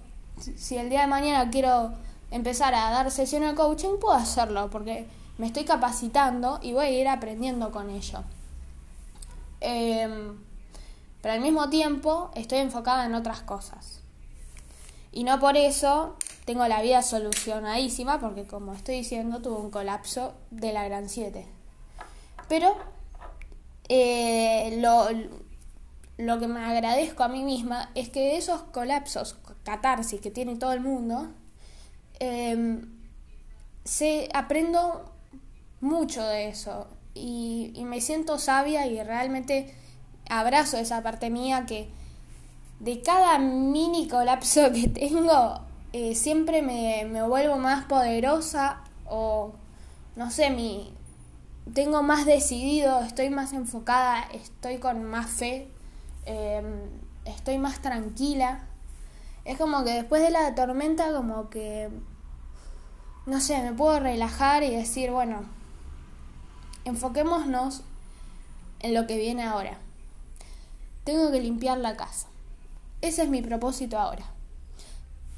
si 0.56 0.76
el 0.76 0.90
día 0.90 1.02
de 1.02 1.06
mañana 1.06 1.50
quiero 1.50 1.92
empezar 2.30 2.74
a 2.74 2.90
dar 2.90 3.10
sesiones 3.10 3.50
de 3.50 3.56
coaching, 3.56 3.98
puedo 4.00 4.14
hacerlo 4.14 4.68
porque 4.70 5.06
me 5.38 5.46
estoy 5.46 5.64
capacitando 5.64 6.58
y 6.60 6.74
voy 6.74 6.86
a 6.86 6.90
ir 6.90 7.08
aprendiendo 7.08 7.70
con 7.70 7.88
ello. 7.88 8.22
Em, 9.60 10.36
pero 11.22 11.34
al 11.34 11.40
mismo 11.40 11.68
tiempo 11.70 12.30
estoy 12.34 12.58
enfocada 12.58 13.06
en 13.06 13.14
otras 13.14 13.42
cosas. 13.42 14.00
Y 15.12 15.24
no 15.24 15.40
por 15.40 15.56
eso 15.56 16.16
tengo 16.44 16.66
la 16.68 16.82
vida 16.82 17.02
solucionadísima, 17.02 18.20
porque 18.20 18.44
como 18.44 18.74
estoy 18.74 18.96
diciendo, 18.96 19.40
tuve 19.40 19.60
un 19.60 19.70
colapso 19.70 20.34
de 20.50 20.72
la 20.72 20.84
Gran 20.84 21.08
7. 21.08 21.46
Pero 22.48 22.76
eh, 23.88 24.78
lo, 24.80 25.08
lo 26.16 26.38
que 26.38 26.46
me 26.46 26.64
agradezco 26.64 27.24
a 27.24 27.28
mí 27.28 27.42
misma 27.42 27.90
es 27.94 28.08
que 28.08 28.36
esos 28.36 28.62
colapsos, 28.62 29.36
catarsis 29.64 30.20
que 30.20 30.30
tiene 30.30 30.56
todo 30.56 30.72
el 30.72 30.80
mundo, 30.80 31.28
Em, 32.20 32.82
se 33.82 34.28
aprendo 34.34 35.10
mucho 35.80 36.22
de 36.22 36.48
eso 36.48 36.86
y, 37.14 37.72
y 37.74 37.84
me 37.86 38.02
siento 38.02 38.38
sabia 38.38 38.86
y 38.86 39.02
realmente 39.02 39.74
abrazo 40.30 40.78
esa 40.78 41.02
parte 41.02 41.28
mía 41.28 41.66
que 41.66 41.90
de 42.78 43.02
cada 43.02 43.38
mini 43.38 44.08
colapso 44.08 44.72
que 44.72 44.88
tengo 44.88 45.60
eh, 45.92 46.14
siempre 46.14 46.62
me, 46.62 47.04
me, 47.04 47.22
vuelvo 47.22 47.58
más 47.58 47.84
poderosa 47.84 48.80
o 49.06 49.52
no 50.16 50.30
sé, 50.30 50.50
mi, 50.50 50.92
tengo 51.74 52.02
más 52.02 52.26
decidido, 52.26 53.00
estoy 53.00 53.30
más 53.30 53.52
enfocada, 53.52 54.22
estoy 54.32 54.78
con 54.78 55.04
más 55.04 55.30
fe, 55.30 55.68
em, 56.26 56.64
estoy 57.24 57.58
más 57.58 57.80
tranquila. 57.80 58.60
Es 59.44 59.58
como 59.58 59.84
que 59.84 59.92
después 59.92 60.22
de 60.22 60.30
la 60.30 60.54
tormenta 60.54 61.12
como 61.12 61.48
que, 61.48 61.90
no 63.26 63.40
sé, 63.40 63.62
me 63.62 63.72
puedo 63.72 64.00
relajar 64.00 64.62
y 64.62 64.70
decir, 64.70 65.10
bueno, 65.10 65.42
enfoquémonos 66.84 67.82
en 68.80 68.94
lo 68.94 69.06
que 69.06 69.16
viene 69.16 69.44
ahora. 69.44 69.78
Tengo 71.10 71.32
que 71.32 71.40
limpiar 71.40 71.76
la 71.78 71.96
casa. 71.96 72.28
Ese 73.00 73.24
es 73.24 73.28
mi 73.28 73.42
propósito 73.42 73.98
ahora. 73.98 74.22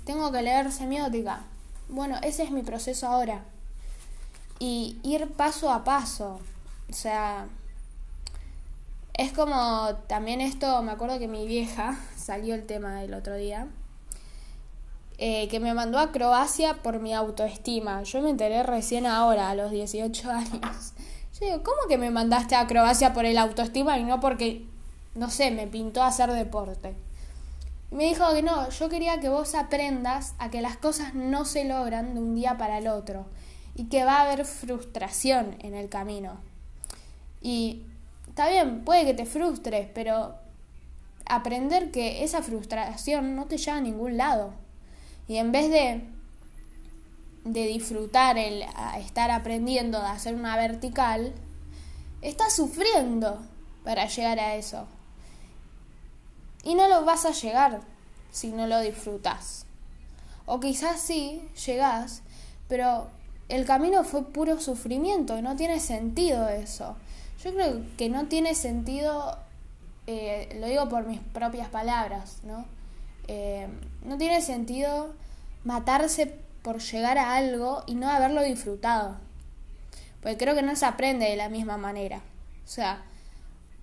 Tengo 0.05 0.31
que 0.31 0.43
leer 0.43 0.71
semiótica. 0.71 1.45
Bueno, 1.88 2.19
ese 2.23 2.43
es 2.43 2.50
mi 2.50 2.62
proceso 2.62 3.07
ahora. 3.07 3.43
Y 4.59 4.99
ir 5.02 5.33
paso 5.33 5.73
a 5.73 5.83
paso. 5.83 6.41
O 6.91 6.93
sea, 6.93 7.47
es 9.14 9.33
como 9.33 9.97
también 10.09 10.43
esto, 10.43 10.83
me 10.83 10.93
acuerdo 10.93 11.19
que 11.19 11.26
mi 11.26 11.47
vieja 11.47 11.99
salió 12.19 12.55
el 12.55 12.67
tema 12.67 12.97
del 12.97 13.14
otro 13.14 13.35
día, 13.35 13.67
eh, 15.17 15.49
que 15.49 15.59
me 15.59 15.73
mandó 15.73 15.99
a 15.99 16.12
Croacia 16.12 16.83
por 16.83 17.00
mi 17.00 17.14
autoestima. 17.14 18.02
Yo 18.02 18.21
me 18.21 18.29
enteré 18.29 18.62
recién 18.62 19.07
ahora, 19.07 19.49
a 19.49 19.55
los 19.55 19.71
18 19.71 20.31
años. 20.31 20.93
Yo 21.41 21.47
digo, 21.47 21.62
¿cómo 21.62 21.88
que 21.88 21.97
me 21.97 22.11
mandaste 22.11 22.57
a 22.57 22.67
Croacia 22.67 23.14
por 23.14 23.25
el 23.25 23.38
autoestima 23.38 23.99
y 23.99 24.05
no 24.05 24.21
porque, 24.21 24.71
no 25.14 25.31
sé, 25.31 25.50
me 25.50 25.66
pintó 25.66 26.02
hacer 26.02 26.31
deporte? 26.33 26.95
me 27.92 28.07
dijo 28.07 28.33
que 28.33 28.42
no, 28.42 28.71
yo 28.71 28.88
quería 28.88 29.21
que 29.21 29.28
vos 29.28 29.54
aprendas 29.54 30.35
a 30.38 30.50
que 30.50 30.62
las 30.62 30.78
cosas 30.78 31.14
no 31.14 31.45
se 31.45 31.64
logran 31.64 32.14
de 32.14 32.21
un 32.21 32.35
día 32.35 32.57
para 32.57 32.78
el 32.78 32.88
otro 32.88 33.26
y 33.75 33.85
que 33.85 34.04
va 34.04 34.16
a 34.16 34.23
haber 34.23 34.47
frustración 34.47 35.57
en 35.61 35.75
el 35.75 35.90
camino. 35.90 36.40
Y 37.42 37.83
está 38.28 38.49
bien, 38.49 38.83
puede 38.85 39.04
que 39.04 39.14
te 39.14 39.26
frustres, 39.26 39.88
pero 39.92 40.37
aprender 41.26 41.90
que 41.90 42.25
esa 42.25 42.42
frustración 42.42 43.37
no 43.37 43.45
te 43.45 43.59
lleva 43.59 43.76
a 43.76 43.83
ningún 43.83 44.16
lado. 44.16 44.54
Y 45.28 45.37
en 45.37 45.52
vez 45.52 45.71
de, 45.71 46.02
de 47.45 47.66
disfrutar 47.66 48.38
el 48.38 48.64
estar 48.99 49.31
aprendiendo 49.31 49.99
a 49.99 50.12
hacer 50.12 50.35
una 50.35 50.57
vertical, 50.57 51.35
estás 52.23 52.57
sufriendo 52.57 53.42
para 53.85 54.07
llegar 54.07 54.40
a 54.40 54.54
eso. 54.54 54.87
Y 56.62 56.75
no 56.75 56.88
lo 56.88 57.04
vas 57.04 57.25
a 57.25 57.33
llegar 57.33 57.81
si 58.31 58.52
no 58.52 58.66
lo 58.66 58.81
disfrutas. 58.81 59.66
O 60.47 60.61
quizás 60.61 61.00
sí, 61.00 61.42
llegás, 61.66 62.23
pero 62.69 63.09
el 63.49 63.64
camino 63.64 64.04
fue 64.04 64.25
puro 64.25 64.61
sufrimiento, 64.61 65.40
no 65.42 65.57
tiene 65.57 65.78
sentido 65.78 66.49
eso. 66.49 66.97
Yo 67.45 67.52
creo 67.52 67.83
que 67.97 68.09
no 68.09 68.26
tiene 68.26 68.54
sentido, 68.54 69.38
eh, 70.07 70.57
lo 70.61 70.66
digo 70.66 70.88
por 70.88 71.07
mis 71.07 71.21
propias 71.21 71.69
palabras, 71.69 72.38
¿no? 72.45 72.64
Eh, 73.28 73.69
no 74.04 74.16
tiene 74.19 74.40
sentido 74.40 75.14
matarse 75.64 76.38
por 76.62 76.78
llegar 76.81 77.19
a 77.19 77.35
algo 77.35 77.83
y 77.87 77.95
no 77.95 78.09
haberlo 78.09 78.42
disfrutado. 78.42 79.16
Porque 80.21 80.37
creo 80.37 80.54
que 80.54 80.62
no 80.62 80.75
se 80.76 80.87
aprende 80.87 81.26
de 81.26 81.37
la 81.37 81.49
misma 81.49 81.76
manera. 81.76 82.23
O 82.64 82.69
sea, 82.69 83.02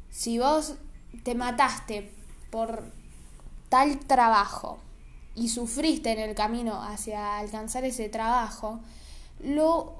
si 0.09 0.39
vos 0.39 0.75
te 1.23 1.35
mataste 1.35 2.11
por 2.49 2.83
tal 3.69 3.99
trabajo 3.99 4.79
y 5.35 5.49
sufriste 5.49 6.11
en 6.11 6.19
el 6.19 6.35
camino 6.35 6.81
hacia 6.81 7.37
alcanzar 7.37 7.85
ese 7.85 8.09
trabajo, 8.09 8.79
lo, 9.39 9.95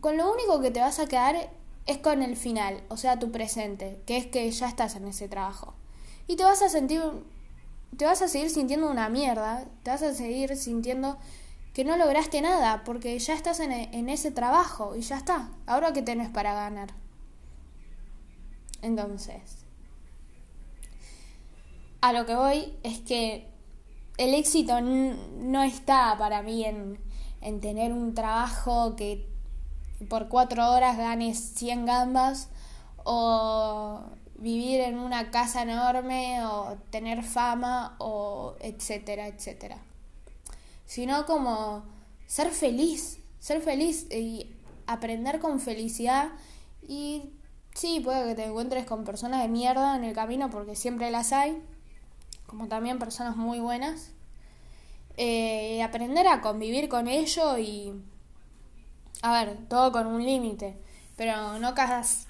con 0.00 0.16
lo 0.16 0.32
único 0.32 0.60
que 0.60 0.70
te 0.70 0.80
vas 0.80 0.98
a 0.98 1.06
quedar 1.06 1.50
es 1.86 1.98
con 1.98 2.22
el 2.22 2.36
final, 2.36 2.82
o 2.88 2.96
sea, 2.96 3.18
tu 3.18 3.30
presente, 3.30 4.00
que 4.06 4.16
es 4.16 4.26
que 4.26 4.50
ya 4.50 4.68
estás 4.68 4.94
en 4.94 5.06
ese 5.08 5.28
trabajo. 5.28 5.74
Y 6.26 6.36
te 6.36 6.44
vas 6.44 6.62
a 6.62 6.68
sentir, 6.68 7.02
te 7.96 8.04
vas 8.04 8.22
a 8.22 8.28
seguir 8.28 8.50
sintiendo 8.50 8.90
una 8.90 9.08
mierda, 9.08 9.64
te 9.82 9.90
vas 9.90 10.02
a 10.02 10.14
seguir 10.14 10.56
sintiendo 10.56 11.18
que 11.72 11.84
no 11.84 11.96
lograste 11.96 12.40
nada, 12.42 12.82
porque 12.84 13.18
ya 13.18 13.34
estás 13.34 13.60
en, 13.60 13.72
en 13.72 14.08
ese 14.08 14.30
trabajo 14.30 14.96
y 14.96 15.00
ya 15.00 15.16
está. 15.16 15.50
Ahora 15.66 15.92
que 15.92 16.02
tenés 16.02 16.28
para 16.28 16.52
ganar. 16.52 16.88
Entonces, 18.82 19.67
a 22.00 22.12
lo 22.12 22.26
que 22.26 22.34
voy 22.34 22.74
es 22.82 23.00
que 23.00 23.48
el 24.16 24.34
éxito 24.34 24.80
no 24.80 25.62
está 25.62 26.16
para 26.18 26.42
mí 26.42 26.64
en, 26.64 26.98
en 27.40 27.60
tener 27.60 27.92
un 27.92 28.14
trabajo 28.14 28.96
que 28.96 29.28
por 30.08 30.28
cuatro 30.28 30.70
horas 30.70 30.96
ganes 30.96 31.38
100 31.56 31.86
gambas 31.86 32.48
o 33.04 34.00
vivir 34.36 34.80
en 34.80 34.98
una 34.98 35.30
casa 35.30 35.62
enorme 35.62 36.44
o 36.44 36.76
tener 36.90 37.22
fama 37.22 37.96
o 37.98 38.54
etcétera, 38.60 39.26
etcétera. 39.26 39.78
Sino 40.86 41.26
como 41.26 41.84
ser 42.26 42.50
feliz, 42.50 43.18
ser 43.40 43.60
feliz 43.60 44.06
y 44.10 44.54
aprender 44.86 45.40
con 45.40 45.60
felicidad 45.60 46.30
y 46.86 47.30
sí, 47.74 48.00
puede 48.00 48.28
que 48.28 48.34
te 48.34 48.44
encuentres 48.44 48.86
con 48.86 49.04
personas 49.04 49.42
de 49.42 49.48
mierda 49.48 49.96
en 49.96 50.04
el 50.04 50.14
camino 50.14 50.50
porque 50.50 50.76
siempre 50.76 51.10
las 51.10 51.32
hay, 51.32 51.60
como 52.48 52.66
también 52.66 52.98
personas 52.98 53.36
muy 53.36 53.60
buenas. 53.60 54.10
Eh, 55.16 55.82
aprender 55.82 56.26
a 56.26 56.40
convivir 56.40 56.88
con 56.88 57.06
ello 57.06 57.58
y, 57.58 57.92
a 59.22 59.32
ver, 59.32 59.56
todo 59.68 59.92
con 59.92 60.06
un 60.06 60.24
límite, 60.24 60.76
pero 61.16 61.58
no 61.58 61.74
casas, 61.74 62.26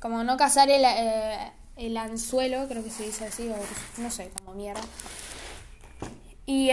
como 0.00 0.22
no 0.24 0.36
cazar 0.36 0.68
el, 0.68 0.84
eh, 0.84 1.52
el 1.76 1.96
anzuelo, 1.96 2.68
creo 2.68 2.84
que 2.84 2.90
se 2.90 3.06
dice 3.06 3.24
así, 3.26 3.48
o 3.48 4.02
no 4.02 4.10
sé, 4.10 4.30
como 4.38 4.54
mierda. 4.54 4.82
Y, 6.44 6.70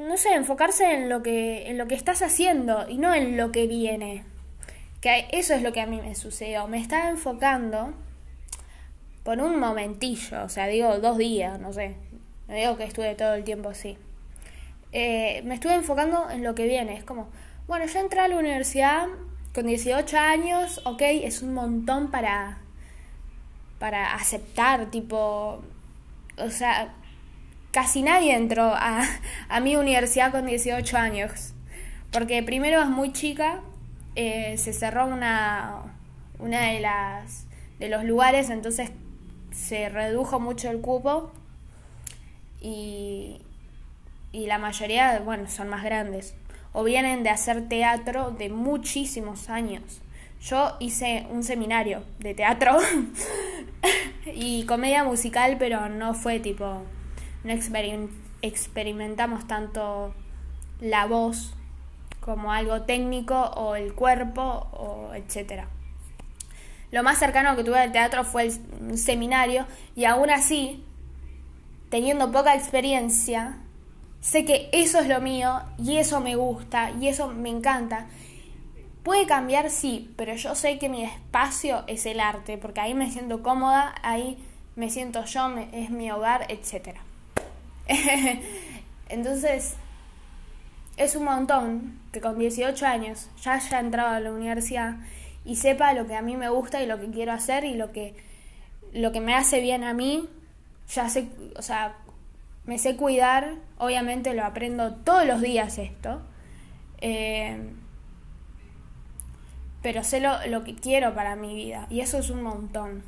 no 0.00 0.16
sé, 0.16 0.34
enfocarse 0.34 0.92
en 0.92 1.08
lo, 1.08 1.22
que, 1.22 1.70
en 1.70 1.78
lo 1.78 1.86
que 1.86 1.94
estás 1.94 2.20
haciendo 2.22 2.88
y 2.88 2.98
no 2.98 3.14
en 3.14 3.36
lo 3.36 3.52
que 3.52 3.66
viene. 3.66 4.24
Que 5.00 5.28
eso 5.32 5.54
es 5.54 5.62
lo 5.62 5.72
que 5.72 5.80
a 5.80 5.86
mí 5.86 6.00
me 6.02 6.14
sucedió. 6.14 6.66
Me 6.66 6.78
estaba 6.78 7.08
enfocando 7.08 7.94
por 9.22 9.38
un 9.38 9.58
momentillo, 9.58 10.42
o 10.44 10.48
sea, 10.48 10.66
digo 10.66 10.98
dos 10.98 11.16
días, 11.16 11.60
no 11.60 11.72
sé, 11.72 11.96
no 12.50 12.56
digo 12.56 12.76
que 12.76 12.82
estuve 12.82 13.14
todo 13.14 13.34
el 13.34 13.44
tiempo 13.44 13.68
así. 13.68 13.96
Eh, 14.90 15.40
me 15.44 15.54
estuve 15.54 15.74
enfocando 15.74 16.28
en 16.30 16.42
lo 16.42 16.56
que 16.56 16.66
viene. 16.66 16.96
Es 16.96 17.04
como, 17.04 17.28
bueno, 17.68 17.86
ya 17.86 18.00
entré 18.00 18.18
a 18.18 18.26
la 18.26 18.36
universidad 18.36 19.06
con 19.54 19.66
18 19.66 20.18
años, 20.18 20.80
ok, 20.84 21.00
es 21.00 21.42
un 21.42 21.54
montón 21.54 22.10
para, 22.10 22.58
para 23.78 24.14
aceptar, 24.14 24.90
tipo, 24.90 25.62
o 26.38 26.50
sea, 26.50 26.92
casi 27.70 28.02
nadie 28.02 28.34
entró 28.34 28.74
a, 28.74 29.02
a 29.48 29.60
mi 29.60 29.76
universidad 29.76 30.32
con 30.32 30.46
18 30.46 30.96
años. 30.96 31.52
Porque 32.10 32.42
primero 32.42 32.82
es 32.82 32.88
muy 32.88 33.12
chica, 33.12 33.60
eh, 34.16 34.56
se 34.58 34.72
cerró 34.72 35.06
una, 35.06 35.82
una 36.40 36.62
de 36.72 36.80
las 36.80 37.46
de 37.78 37.88
los 37.88 38.02
lugares, 38.04 38.50
entonces 38.50 38.90
se 39.52 39.88
redujo 39.88 40.40
mucho 40.40 40.68
el 40.68 40.80
cupo 40.80 41.32
y, 42.60 43.40
y 44.32 44.46
la 44.46 44.58
mayoría, 44.58 45.20
bueno, 45.20 45.48
son 45.48 45.68
más 45.68 45.82
grandes 45.82 46.34
o 46.72 46.84
vienen 46.84 47.22
de 47.22 47.30
hacer 47.30 47.68
teatro 47.68 48.30
de 48.30 48.48
muchísimos 48.48 49.48
años. 49.48 50.00
Yo 50.42 50.76
hice 50.80 51.26
un 51.30 51.42
seminario 51.42 52.02
de 52.18 52.34
teatro 52.34 52.78
y 54.34 54.64
comedia 54.64 55.04
musical, 55.04 55.56
pero 55.58 55.88
no 55.88 56.14
fue 56.14 56.40
tipo, 56.40 56.82
no 57.44 57.52
experimentamos 58.42 59.46
tanto 59.46 60.14
la 60.80 61.06
voz 61.06 61.52
como 62.20 62.52
algo 62.52 62.82
técnico 62.82 63.38
o 63.38 63.74
el 63.74 63.92
cuerpo 63.94 64.68
o 64.72 65.12
etcétera. 65.14 65.68
Lo 66.90 67.02
más 67.02 67.18
cercano 67.18 67.54
que 67.54 67.64
tuve 67.64 67.78
al 67.78 67.92
teatro 67.92 68.24
fue 68.24 68.44
el 68.46 68.98
seminario 68.98 69.66
y 69.94 70.06
aún 70.06 70.30
así 70.30 70.84
teniendo 71.90 72.32
poca 72.32 72.54
experiencia, 72.54 73.58
sé 74.20 74.44
que 74.44 74.70
eso 74.72 74.98
es 75.00 75.08
lo 75.08 75.20
mío 75.20 75.60
y 75.78 75.98
eso 75.98 76.20
me 76.20 76.36
gusta 76.36 76.92
y 76.92 77.08
eso 77.08 77.28
me 77.28 77.50
encanta. 77.50 78.06
Puede 79.02 79.26
cambiar, 79.26 79.70
sí, 79.70 80.12
pero 80.16 80.34
yo 80.34 80.54
sé 80.54 80.78
que 80.78 80.88
mi 80.88 81.04
espacio 81.04 81.84
es 81.86 82.06
el 82.06 82.20
arte, 82.20 82.58
porque 82.58 82.80
ahí 82.80 82.94
me 82.94 83.10
siento 83.10 83.42
cómoda, 83.42 83.94
ahí 84.02 84.38
me 84.76 84.90
siento 84.90 85.24
yo, 85.24 85.48
es 85.72 85.90
mi 85.90 86.10
hogar, 86.10 86.46
etc. 86.48 86.96
Entonces, 89.08 89.74
es 90.96 91.16
un 91.16 91.24
montón 91.24 91.98
que 92.12 92.20
con 92.20 92.38
18 92.38 92.86
años 92.86 93.28
ya 93.42 93.54
haya 93.54 93.80
entrado 93.80 94.14
a 94.14 94.20
la 94.20 94.32
universidad 94.32 94.96
y 95.46 95.56
sepa 95.56 95.94
lo 95.94 96.06
que 96.06 96.14
a 96.14 96.22
mí 96.22 96.36
me 96.36 96.50
gusta 96.50 96.82
y 96.82 96.86
lo 96.86 97.00
que 97.00 97.10
quiero 97.10 97.32
hacer 97.32 97.64
y 97.64 97.74
lo 97.74 97.90
que, 97.90 98.14
lo 98.92 99.12
que 99.12 99.20
me 99.20 99.34
hace 99.34 99.60
bien 99.60 99.82
a 99.82 99.94
mí. 99.94 100.28
Ya 100.92 101.08
sé, 101.08 101.28
o 101.56 101.62
sea, 101.62 101.96
me 102.64 102.78
sé 102.78 102.96
cuidar, 102.96 103.54
obviamente 103.78 104.34
lo 104.34 104.44
aprendo 104.44 104.94
todos 104.94 105.26
los 105.26 105.40
días 105.40 105.78
esto. 105.78 106.22
Eh, 107.00 107.70
pero 109.82 110.04
sé 110.04 110.20
lo, 110.20 110.46
lo 110.46 110.62
que 110.64 110.74
quiero 110.74 111.14
para 111.14 111.36
mi 111.36 111.54
vida 111.54 111.86
y 111.88 112.00
eso 112.00 112.18
es 112.18 112.30
un 112.30 112.42
montón. 112.42 113.02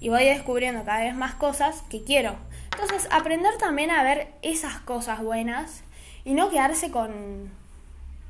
Y 0.00 0.08
voy 0.08 0.24
descubriendo 0.24 0.84
cada 0.84 1.04
vez 1.04 1.14
más 1.14 1.34
cosas 1.34 1.82
que 1.88 2.04
quiero. 2.04 2.36
Entonces, 2.72 3.08
aprender 3.10 3.56
también 3.58 3.90
a 3.90 4.02
ver 4.02 4.32
esas 4.42 4.78
cosas 4.80 5.22
buenas 5.22 5.82
y 6.24 6.34
no 6.34 6.50
quedarse 6.50 6.90
con, 6.90 7.50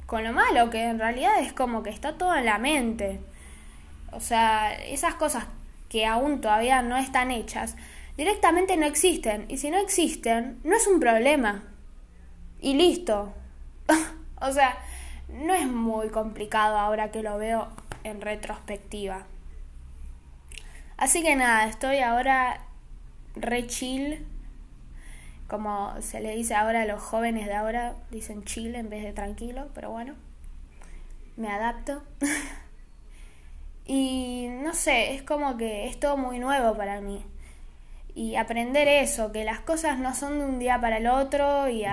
con 0.06 0.22
lo 0.24 0.32
malo, 0.32 0.70
que 0.70 0.84
en 0.84 0.98
realidad 0.98 1.40
es 1.40 1.52
como 1.52 1.82
que 1.82 1.90
está 1.90 2.16
todo 2.16 2.34
en 2.36 2.44
la 2.44 2.58
mente. 2.58 3.20
O 4.12 4.20
sea, 4.20 4.74
esas 4.74 5.14
cosas 5.14 5.46
que 5.88 6.06
aún 6.06 6.40
todavía 6.40 6.82
no 6.82 6.96
están 6.96 7.30
hechas, 7.30 7.76
directamente 8.16 8.76
no 8.76 8.86
existen. 8.86 9.46
Y 9.48 9.58
si 9.58 9.70
no 9.70 9.78
existen, 9.78 10.60
no 10.64 10.76
es 10.76 10.86
un 10.86 11.00
problema. 11.00 11.64
Y 12.60 12.74
listo. 12.74 13.32
o 14.40 14.52
sea, 14.52 14.78
no 15.28 15.54
es 15.54 15.66
muy 15.66 16.08
complicado 16.08 16.78
ahora 16.78 17.10
que 17.10 17.22
lo 17.22 17.36
veo 17.38 17.68
en 18.04 18.20
retrospectiva. 18.20 19.26
Así 20.96 21.22
que 21.22 21.34
nada, 21.34 21.66
estoy 21.66 21.98
ahora 21.98 22.60
re 23.34 23.66
chill. 23.66 24.26
Como 25.48 26.00
se 26.00 26.20
le 26.20 26.34
dice 26.34 26.54
ahora 26.54 26.82
a 26.82 26.86
los 26.86 27.02
jóvenes 27.02 27.46
de 27.46 27.54
ahora, 27.54 27.96
dicen 28.10 28.44
chill 28.44 28.74
en 28.76 28.88
vez 28.88 29.02
de 29.02 29.12
tranquilo, 29.12 29.68
pero 29.74 29.90
bueno, 29.90 30.14
me 31.36 31.48
adapto. 31.48 32.02
y 33.86 34.48
no 34.62 34.72
sé, 34.72 35.14
es 35.14 35.22
como 35.22 35.56
que 35.56 35.86
es 35.86 36.00
todo 36.00 36.16
muy 36.16 36.38
nuevo 36.38 36.76
para 36.76 37.00
mí. 37.00 37.24
Y 38.14 38.36
aprender 38.36 38.86
eso, 38.86 39.32
que 39.32 39.44
las 39.44 39.60
cosas 39.60 39.98
no 39.98 40.14
son 40.14 40.38
de 40.38 40.44
un 40.44 40.58
día 40.58 40.80
para 40.80 40.98
el 40.98 41.06
otro 41.08 41.68
y, 41.68 41.84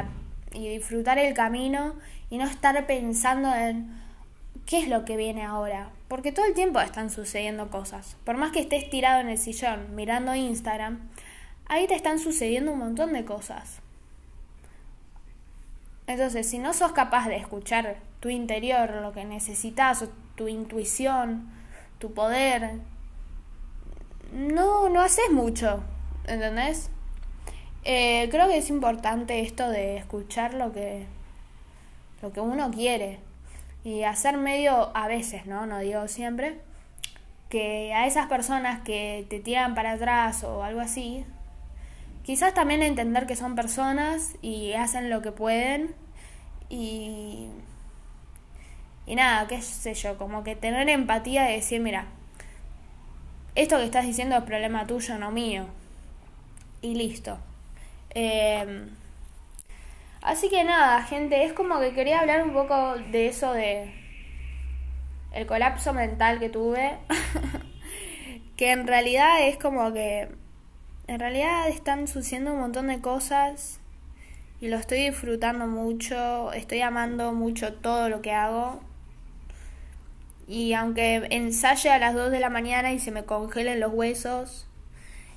y 0.54 0.70
disfrutar 0.70 1.18
el 1.18 1.34
camino 1.34 1.96
y 2.30 2.38
no 2.38 2.46
estar 2.46 2.86
pensando 2.86 3.54
en 3.54 4.01
qué 4.66 4.80
es 4.80 4.88
lo 4.88 5.04
que 5.04 5.18
viene 5.18 5.44
ahora. 5.44 5.90
Porque 6.08 6.32
todo 6.32 6.46
el 6.46 6.54
tiempo 6.54 6.80
están 6.80 7.10
sucediendo 7.10 7.70
cosas. 7.70 8.18
Por 8.24 8.38
más 8.38 8.51
que 8.51 8.60
estés 8.60 8.90
tirado 8.90 9.20
en 9.20 9.30
el 9.30 9.38
sillón 9.38 9.96
mirando 9.96 10.36
Instagram, 10.36 11.10
ahí 11.68 11.88
te 11.88 11.96
están 11.96 12.20
sucediendo 12.20 12.72
un 12.74 12.80
montón 12.80 13.13
de 13.13 13.25
cosas. 13.25 13.80
Entonces, 16.08 16.50
si 16.50 16.60
no 16.60 16.74
sos 16.74 16.92
capaz 16.92 17.28
de 17.30 17.38
escuchar 17.38 17.98
tu 18.20 18.30
interior, 18.30 18.92
lo 19.01 19.13
que 19.13 19.24
necesitas, 19.24 20.06
tu 20.36 20.48
intuición, 20.48 21.50
tu 22.00 22.13
poder, 22.13 22.80
no, 24.34 24.90
no 24.90 25.01
haces 25.01 25.32
mucho, 25.32 25.82
¿entendés? 26.28 26.90
Eh, 27.84 28.28
creo 28.32 28.48
que 28.48 28.58
es 28.58 28.70
importante 28.70 29.42
esto 29.42 29.70
de 29.70 29.98
escuchar 29.98 30.54
lo 30.54 30.72
que 30.72 31.06
lo 32.22 32.32
que 32.32 32.40
uno 32.40 32.72
quiere. 32.72 33.20
Y 33.84 34.04
hacer 34.04 34.38
medio, 34.38 34.96
a 34.96 35.08
veces, 35.08 35.46
¿no? 35.48 35.66
No 35.66 35.80
digo 35.80 36.08
siempre, 36.08 36.60
que 37.50 37.94
a 37.94 38.06
esas 38.06 38.28
personas 38.28 38.82
que 38.82 39.25
te 39.30 39.40
tiran 39.40 39.75
para 39.75 39.94
atrás 39.94 40.44
o 40.44 40.63
algo 40.63 40.82
así, 40.82 41.25
quizás 42.24 42.54
también 42.54 42.84
entender 42.84 43.25
que 43.25 43.36
son 43.36 43.56
personas 43.56 44.36
y 44.42 44.74
hacen 44.74 45.10
lo 45.10 45.22
que 45.22 45.32
pueden 45.32 45.96
y, 46.70 47.48
y 49.08 49.16
nada, 49.16 49.48
qué 49.48 49.62
sé 49.62 49.96
yo, 49.96 50.18
como 50.18 50.44
que 50.44 50.56
tener 50.56 50.88
empatía 50.90 51.51
y 51.51 51.56
decir, 51.56 51.82
mira, 51.82 52.06
esto 53.56 53.78
que 53.78 53.86
estás 53.86 54.06
diciendo 54.06 54.36
es 54.38 54.43
problema 54.43 54.86
tuyo, 54.86 55.17
no 55.17 55.32
mío. 55.32 55.65
Y 56.82 56.96
listo. 56.96 57.38
Eh, 58.10 58.88
Así 60.22 60.50
que 60.50 60.63
nada, 60.63 61.02
gente, 61.04 61.46
es 61.46 61.54
como 61.54 61.80
que 61.80 61.94
quería 61.94 62.20
hablar 62.20 62.44
un 62.44 62.54
poco 62.54 62.96
de 63.12 63.28
eso 63.28 63.54
de 63.54 63.91
el 65.34 65.48
colapso 65.48 65.94
mental 65.94 66.39
que 66.39 66.50
tuve. 66.50 66.98
que 68.56 68.72
en 68.72 68.86
realidad 68.86 69.48
es 69.48 69.58
como 69.58 69.91
que 69.94 70.30
en 71.08 71.20
realidad 71.20 71.67
están 71.70 72.08
sucediendo 72.08 72.54
un 72.54 72.60
montón 72.60 72.88
de 72.88 73.02
cosas 73.02 73.80
y 74.60 74.67
lo 74.67 74.78
estoy 74.78 75.00
disfrutando 75.10 75.65
mucho, 75.65 76.54
estoy 76.54 76.82
amando 76.82 77.34
mucho 77.34 77.74
todo 77.74 78.08
lo 78.10 78.22
que 78.22 78.32
hago. 78.32 78.82
Y 80.48 80.74
aunque 80.74 81.28
ensaye 81.32 81.89
a 81.89 81.98
las 81.98 82.13
2 82.13 82.30
de 82.30 82.39
la 82.39 82.50
mañana 82.50 82.94
y 82.94 83.00
se 83.00 83.10
me 83.12 83.26
congelen 83.26 83.80
los 83.80 83.91
huesos, 83.94 84.67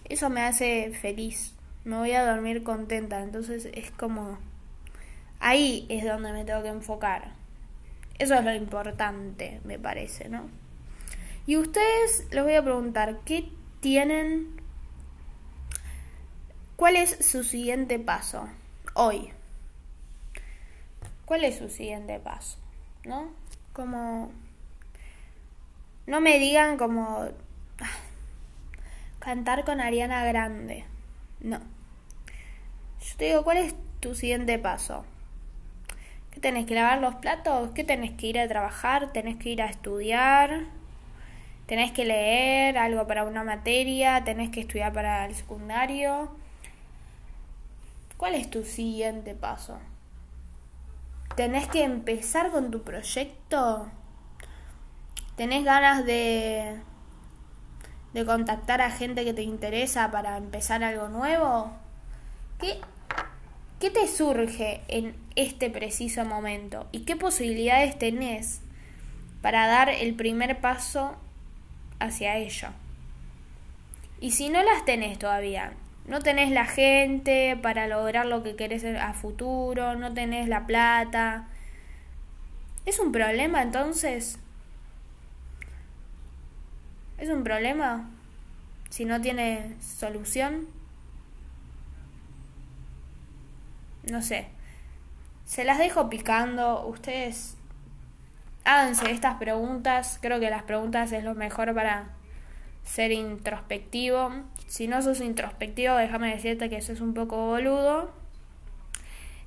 eso 0.08 0.30
me 0.30 0.42
hace 0.42 0.92
feliz. 1.00 1.54
Me 1.84 1.96
voy 1.96 2.12
a 2.12 2.24
dormir 2.24 2.62
contenta, 2.62 3.20
entonces 3.20 3.68
es 3.74 3.90
como 3.90 4.38
Ahí 5.44 5.84
es 5.90 6.04
donde 6.04 6.32
me 6.32 6.46
tengo 6.46 6.62
que 6.62 6.68
enfocar. 6.68 7.32
Eso 8.18 8.34
es 8.34 8.42
lo 8.42 8.54
importante, 8.54 9.60
me 9.64 9.78
parece, 9.78 10.30
¿no? 10.30 10.48
Y 11.46 11.58
ustedes 11.58 12.26
les 12.30 12.42
voy 12.42 12.54
a 12.54 12.62
preguntar, 12.62 13.18
¿qué 13.26 13.50
tienen? 13.80 14.62
¿Cuál 16.76 16.96
es 16.96 17.18
su 17.26 17.44
siguiente 17.44 17.98
paso 17.98 18.48
hoy? 18.94 19.32
¿Cuál 21.26 21.44
es 21.44 21.58
su 21.58 21.68
siguiente 21.68 22.18
paso? 22.20 22.56
¿No? 23.04 23.30
Como... 23.74 24.32
No 26.06 26.22
me 26.22 26.38
digan 26.38 26.78
como... 26.78 27.28
Cantar 29.24 29.64
con 29.64 29.80
Ariana 29.80 30.22
Grande. 30.26 30.84
No. 31.40 31.56
Yo 31.56 33.16
te 33.16 33.24
digo, 33.24 33.42
¿cuál 33.42 33.56
es 33.56 33.74
tu 34.00 34.14
siguiente 34.14 34.58
paso? 34.58 35.06
¿Qué 36.30 36.40
tenés 36.40 36.66
que 36.66 36.74
lavar 36.74 37.00
los 37.00 37.14
platos? 37.14 37.70
¿Qué 37.70 37.84
tenés 37.84 38.10
que 38.10 38.26
ir 38.26 38.38
a 38.38 38.46
trabajar? 38.48 39.14
¿Tenés 39.14 39.36
que 39.36 39.48
ir 39.48 39.62
a 39.62 39.66
estudiar? 39.66 40.64
¿Tenés 41.66 41.90
que 41.92 42.04
leer 42.04 42.76
algo 42.76 43.06
para 43.06 43.24
una 43.24 43.44
materia? 43.44 44.22
¿Tenés 44.24 44.50
que 44.50 44.60
estudiar 44.60 44.92
para 44.92 45.24
el 45.24 45.34
secundario? 45.34 46.28
¿Cuál 48.18 48.34
es 48.34 48.50
tu 48.50 48.62
siguiente 48.62 49.34
paso? 49.34 49.78
¿Tenés 51.34 51.66
que 51.68 51.82
empezar 51.82 52.50
con 52.50 52.70
tu 52.70 52.82
proyecto? 52.82 53.88
¿Tenés 55.36 55.64
ganas 55.64 56.04
de, 56.04 56.78
de 58.14 58.24
contactar 58.24 58.80
a 58.80 58.90
gente 58.90 59.24
que 59.24 59.34
te 59.34 59.42
interesa 59.42 60.10
para 60.10 60.38
empezar 60.38 60.82
algo 60.82 61.08
nuevo? 61.08 61.70
¿Qué 62.58 62.78
¿Qué 63.84 63.90
te 63.90 64.08
surge 64.08 64.80
en 64.88 65.14
este 65.36 65.68
preciso 65.68 66.24
momento? 66.24 66.86
¿Y 66.90 67.00
qué 67.00 67.16
posibilidades 67.16 67.98
tenés 67.98 68.62
para 69.42 69.66
dar 69.66 69.90
el 69.90 70.14
primer 70.14 70.58
paso 70.62 71.16
hacia 71.98 72.38
ello? 72.38 72.68
Y 74.20 74.30
si 74.30 74.48
no 74.48 74.62
las 74.62 74.86
tenés 74.86 75.18
todavía, 75.18 75.74
no 76.06 76.20
tenés 76.20 76.50
la 76.50 76.64
gente 76.64 77.58
para 77.60 77.86
lograr 77.86 78.24
lo 78.24 78.42
que 78.42 78.56
querés 78.56 78.84
a 78.84 79.12
futuro, 79.12 79.96
no 79.96 80.14
tenés 80.14 80.48
la 80.48 80.66
plata, 80.66 81.48
¿es 82.86 82.98
un 83.00 83.12
problema 83.12 83.60
entonces? 83.60 84.38
¿Es 87.18 87.28
un 87.28 87.44
problema 87.44 88.10
si 88.90 89.04
no 89.04 89.20
tiene 89.20 89.76
solución? 89.80 90.66
no 94.10 94.22
sé. 94.22 94.46
Se 95.44 95.64
las 95.64 95.78
dejo 95.78 96.08
picando. 96.08 96.86
Ustedes 96.86 97.56
háganse 98.64 99.10
estas 99.10 99.36
preguntas. 99.36 100.18
Creo 100.20 100.40
que 100.40 100.50
las 100.50 100.62
preguntas 100.62 101.12
es 101.12 101.24
lo 101.24 101.34
mejor 101.34 101.74
para 101.74 102.10
ser 102.84 103.12
introspectivo. 103.12 104.30
Si 104.66 104.88
no 104.88 105.02
sos 105.02 105.20
introspectivo, 105.20 105.96
déjame 105.96 106.34
decirte 106.34 106.68
que 106.68 106.76
eso 106.76 106.92
es 106.92 107.00
un 107.00 107.14
poco 107.14 107.46
boludo. 107.46 108.12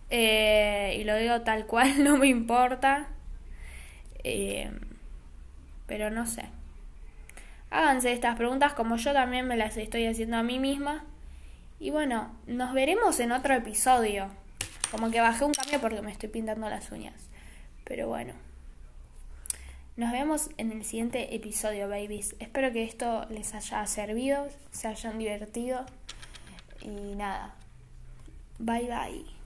Eh, 0.10 0.98
y 1.00 1.04
lo 1.04 1.16
digo 1.18 1.42
tal 1.42 1.66
cual, 1.66 2.04
no 2.04 2.18
me 2.18 2.28
importa. 2.28 3.08
Eh, 4.24 4.72
pero 5.88 6.10
no 6.10 6.26
sé. 6.26 6.46
Háganse 7.70 8.14
estas 8.14 8.36
preguntas 8.36 8.74
como 8.74 8.96
yo 8.98 9.14
también 9.14 9.48
me 9.48 9.58
las 9.58 9.78
estoy 9.78 10.06
haciendo 10.06 10.38
a 10.38 10.44
mí 10.44 10.60
misma. 10.60 11.04
Y 11.80 11.92
bueno, 11.92 12.32
nos 12.48 12.74
veremos 12.74 13.20
en 13.20 13.32
otro 13.32 13.54
episodio. 13.54 14.30
Como 14.92 15.12
que 15.12 15.22
bajé 15.22 15.44
un 15.44 15.54
cambio 15.54 15.80
porque 15.82 16.02
me 16.02 16.12
estoy 16.12 16.30
pintando 16.30 16.70
las 16.70 16.92
uñas. 16.92 17.30
Pero 17.84 18.08
bueno. 18.08 18.34
Nos 19.96 20.12
vemos 20.12 20.50
en 20.58 20.72
el 20.72 20.86
siguiente 20.86 21.36
episodio, 21.36 21.90
babies. 21.90 22.36
Espero 22.40 22.72
que 22.72 22.84
esto 22.84 23.26
les 23.30 23.54
haya 23.56 23.86
servido, 23.88 24.48
se 24.72 24.88
hayan 24.88 25.18
divertido. 25.18 25.86
Y 26.82 27.16
nada. 27.16 27.56
Bye 28.60 28.88
bye. 28.88 29.37